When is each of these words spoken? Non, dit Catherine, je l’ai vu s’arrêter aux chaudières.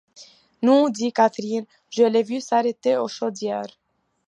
Non, 0.63 0.89
dit 0.89 1.11
Catherine, 1.13 1.67
je 1.91 2.01
l’ai 2.01 2.23
vu 2.23 2.41
s’arrêter 2.41 2.97
aux 2.97 3.07
chaudières. 3.07 3.77